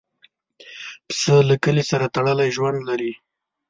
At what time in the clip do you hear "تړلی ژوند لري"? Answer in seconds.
2.15-3.13